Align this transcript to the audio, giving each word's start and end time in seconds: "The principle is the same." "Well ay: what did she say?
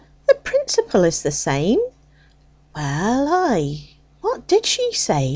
"The 0.27 0.33
principle 0.33 1.03
is 1.03 1.21
the 1.21 1.29
same." 1.29 1.77
"Well 2.75 3.27
ay: 3.53 3.87
what 4.21 4.47
did 4.47 4.65
she 4.65 4.91
say? 4.93 5.29